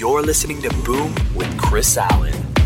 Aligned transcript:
You're 0.00 0.22
listening 0.22 0.62
to 0.62 0.70
Boom 0.84 1.12
with 1.34 1.58
Chris 1.58 1.96
Allen. 1.96 2.57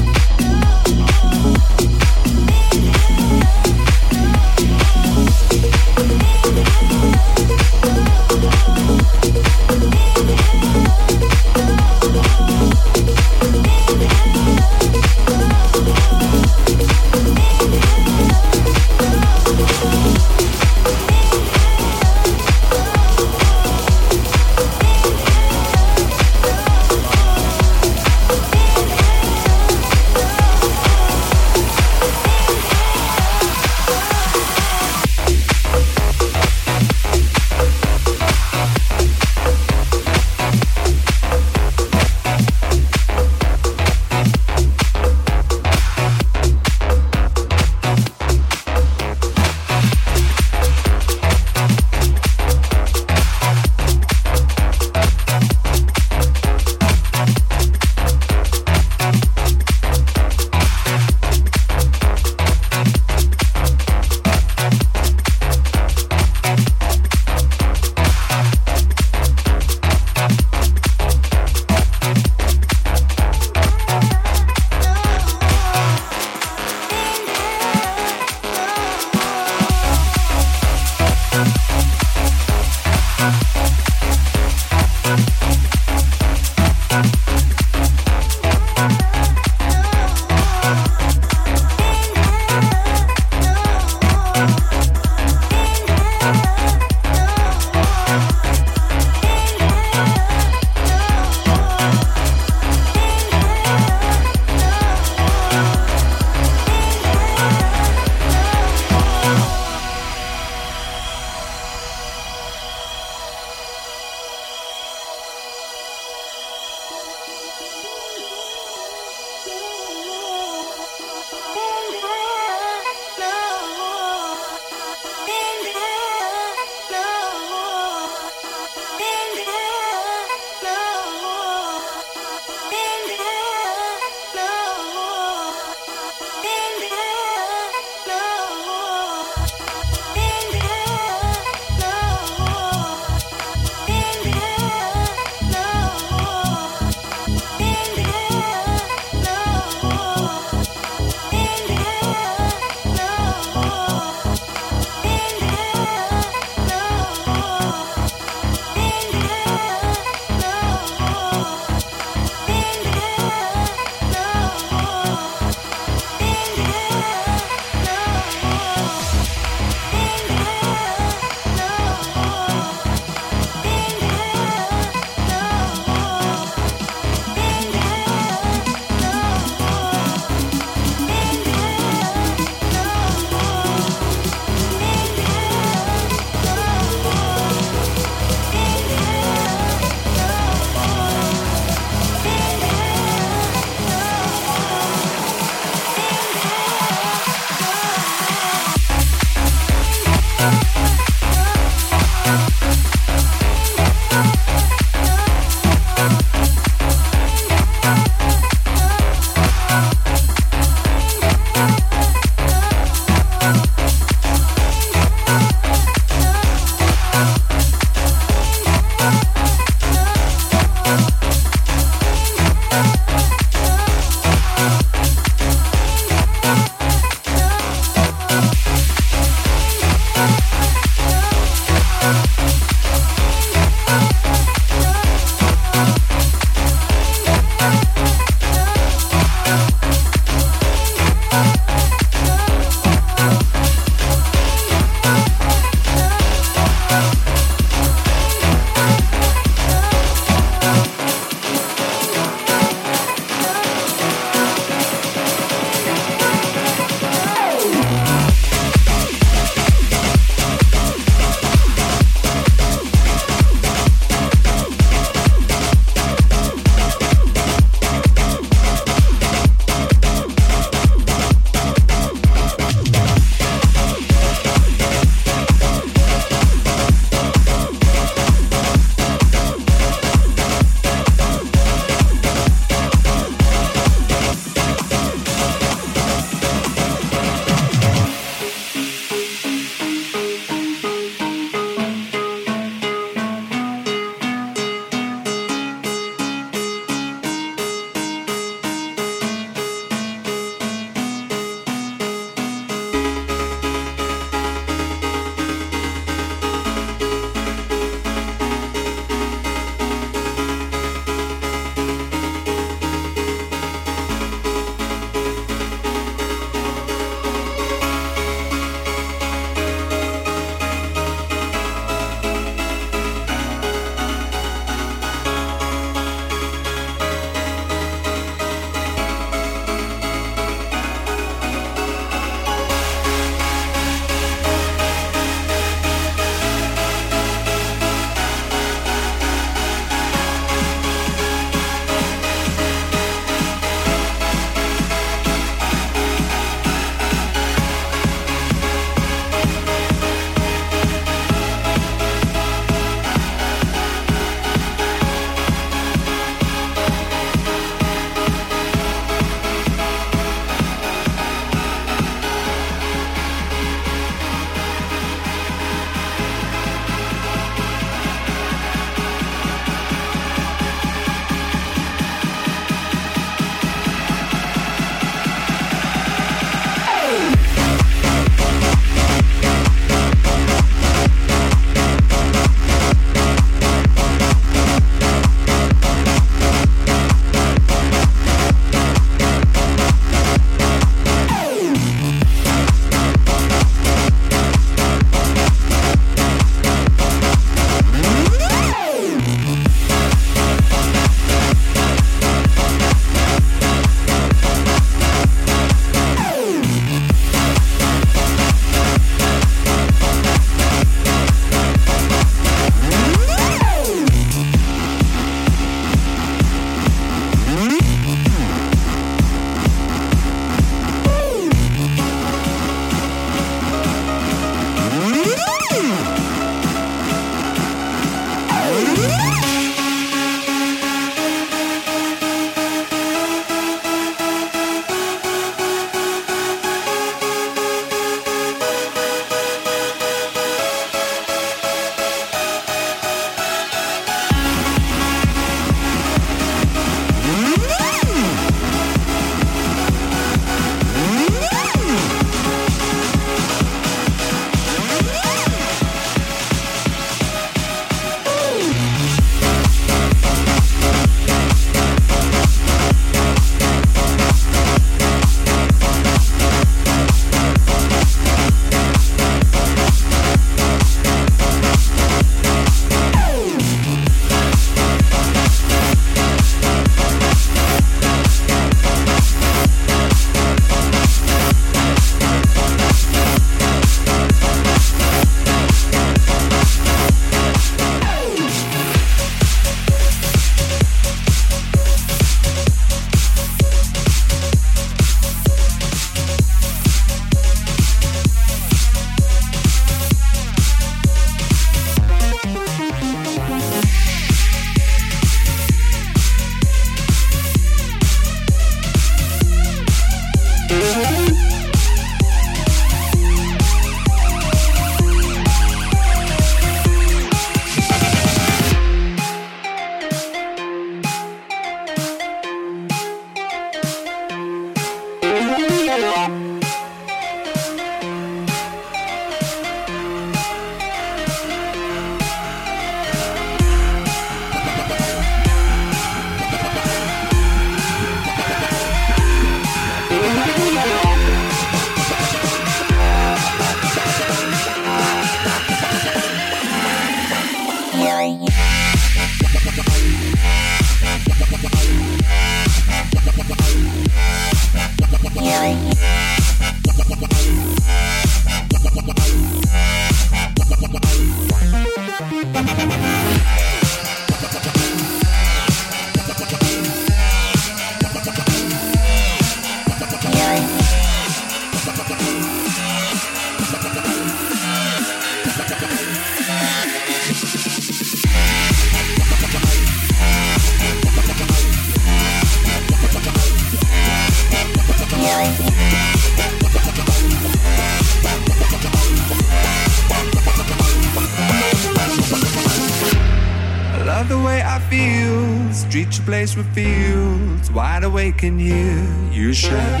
Place 596.26 596.56
with 596.56 596.74
fields 596.74 597.70
wide 597.70 598.04
awake 598.04 598.42
and 598.42 598.60
hear 598.60 599.02
you 599.32 599.52
shout. 599.52 600.00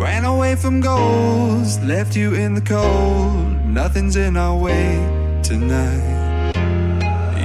Ran 0.00 0.24
away 0.24 0.56
from 0.56 0.80
goals, 0.80 1.78
left 1.80 2.16
you 2.16 2.34
in 2.34 2.54
the 2.54 2.60
cold. 2.60 3.64
Nothing's 3.66 4.16
in 4.16 4.36
our 4.36 4.56
way 4.56 4.96
tonight. 5.42 6.52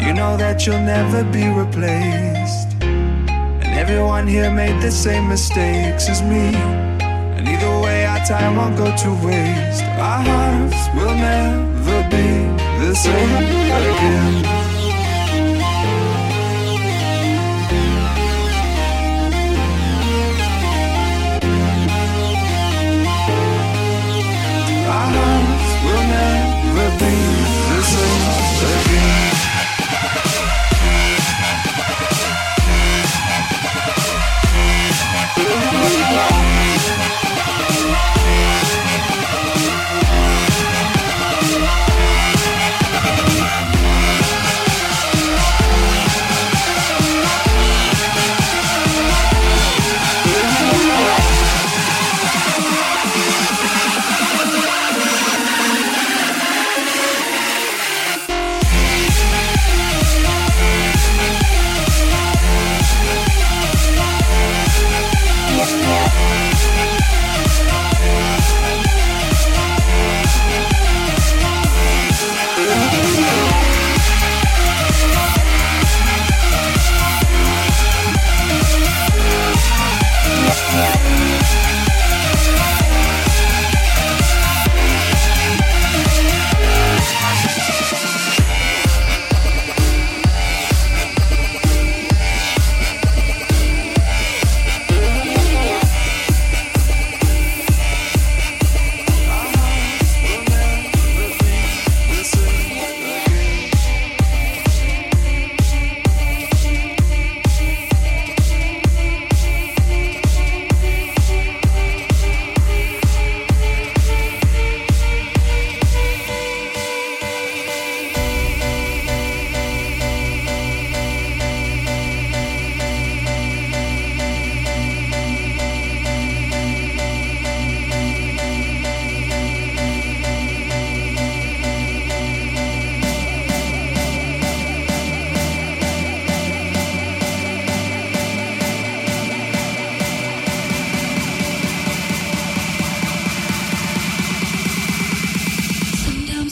You 0.06 0.14
know 0.14 0.38
that 0.38 0.66
you'll 0.66 0.88
never 0.98 1.24
be 1.26 1.48
replaced. 1.50 2.70
And 2.82 3.72
everyone 3.84 4.28
here 4.28 4.52
made 4.52 4.82
the 4.82 4.92
same 4.92 5.28
mistakes 5.30 6.10
as 6.10 6.22
me. 6.22 6.56
And 7.36 7.48
either 7.48 7.80
way, 7.82 8.06
our 8.06 8.26
time 8.26 8.56
won't 8.56 8.76
go 8.76 8.86
to 8.86 9.10
waste. 9.28 9.84
Our 9.84 10.24
hearts 10.30 10.82
will 10.96 11.16
never 11.16 11.98
be 12.10 12.28
the 12.84 12.96
same 12.96 13.32
again. 13.84 14.75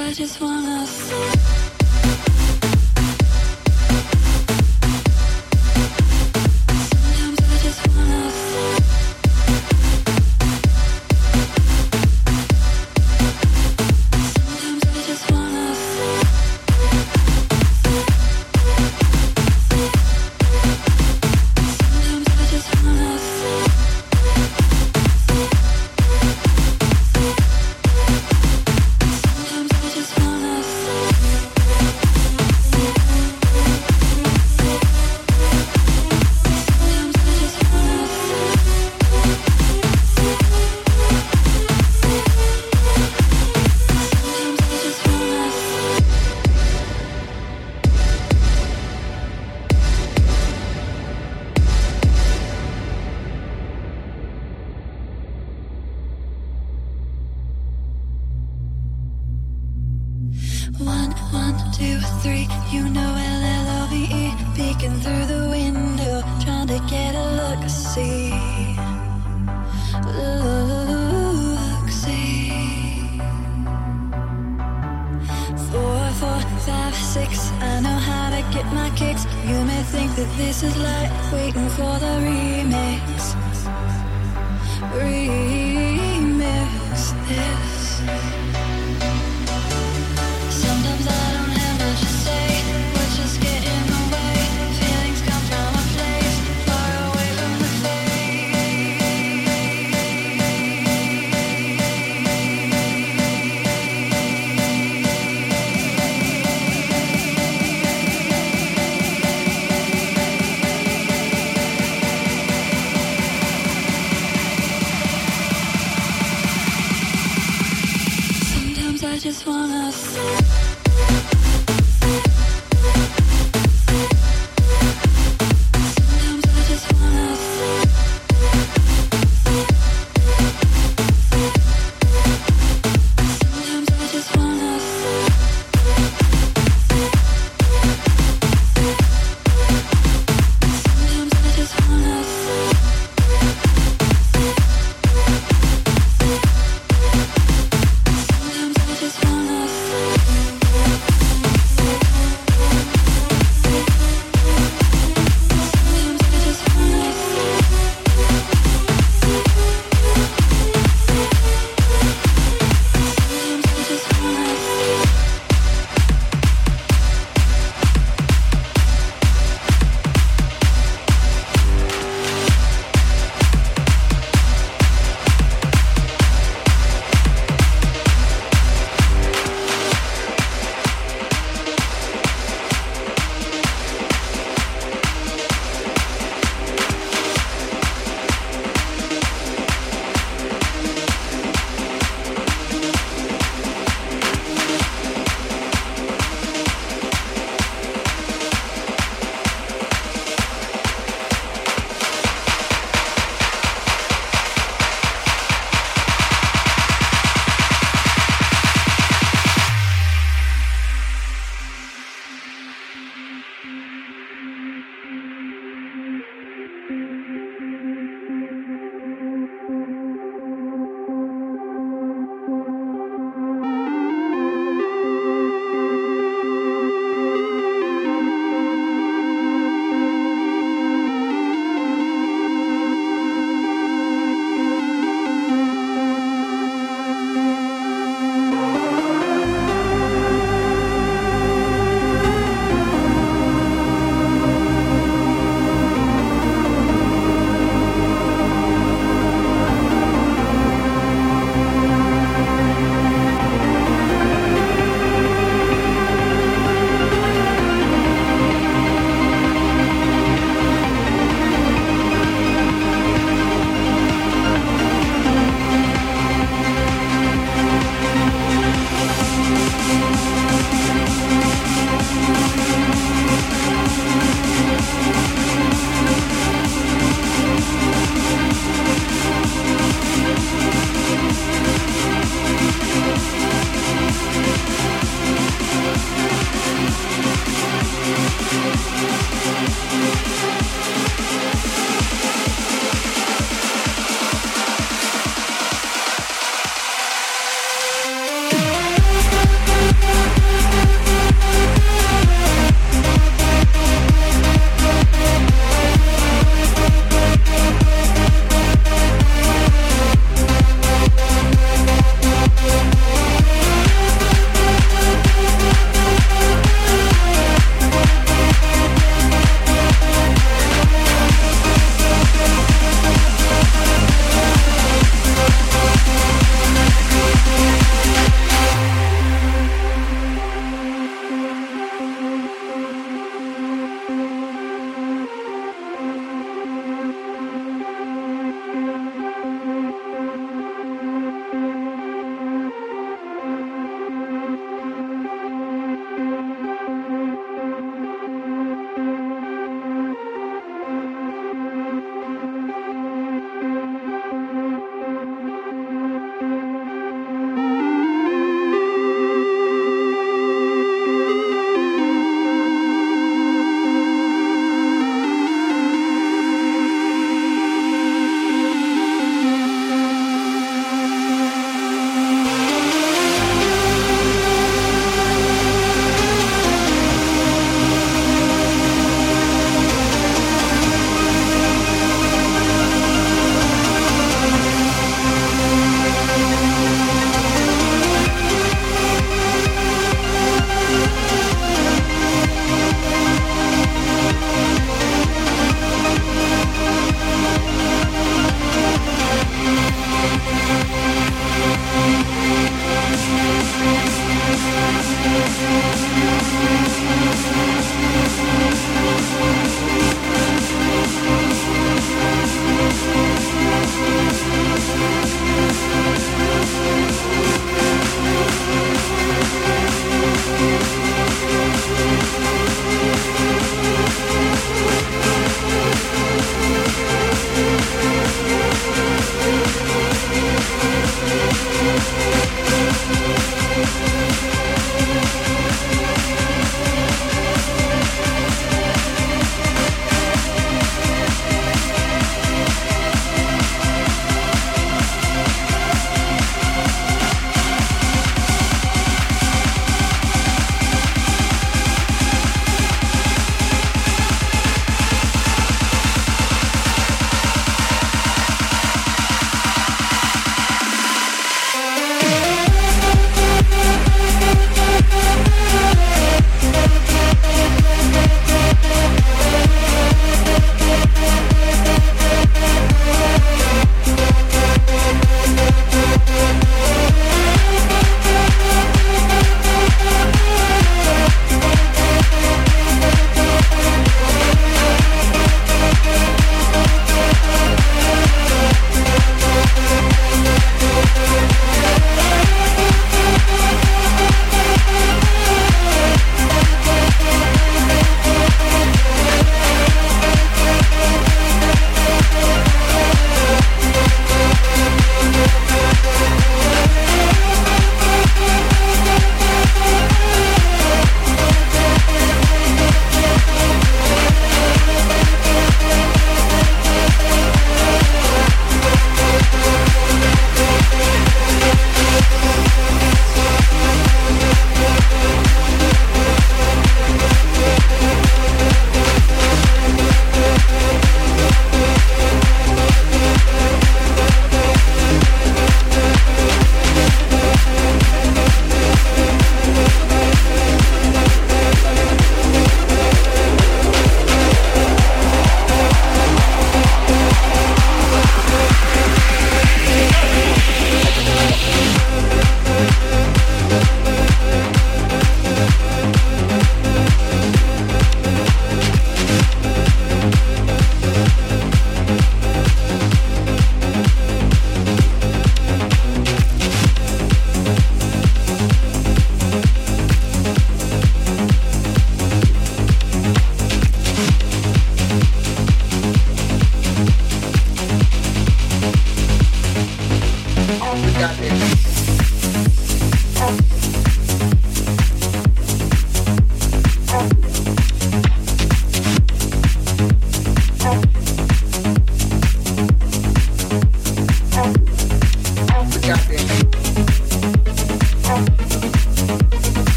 I 0.00 0.12
just 0.12 0.40
wanna 0.40 0.86
see 0.86 1.67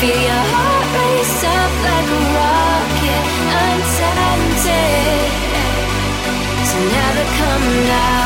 Feel 0.00 0.10
your 0.10 0.44
heart 0.52 0.88
race 0.92 1.42
up 1.44 1.72
like 1.88 2.08
a 2.08 2.20
rocket. 2.36 3.24
So 6.66 6.78
come 7.38 7.66
now. 7.88 8.25